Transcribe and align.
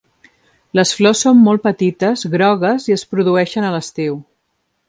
Les 0.79 0.93
flors 0.99 1.21
són 1.25 1.43
molt 1.49 1.63
petites, 1.67 2.25
grogues 2.39 2.91
i 2.93 2.99
es 2.99 3.07
produeixen 3.15 3.69
a 3.69 3.71
l'estiu. 3.77 4.21